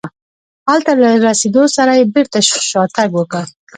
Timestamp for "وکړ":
3.15-3.43